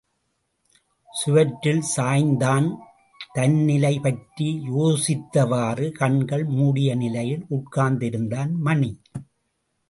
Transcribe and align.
சுவற்றில் 1.09 1.83
சாய்ந்தான் 1.97 2.67
தன்நிலையைப்பற்றி 3.35 4.47
யோசித்தவாறு, 4.77 5.91
கண்கள் 5.91 6.45
மூடிய 6.45 6.95
நிலையில் 6.95 7.45
உட்கார்ந்திருந்தான் 7.49 8.51
மணி. 8.59 9.01